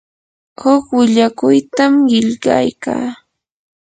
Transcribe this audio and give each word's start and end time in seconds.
huk 0.61 0.85
willakuytam 0.97 1.93
qillqaykaa. 2.09 3.07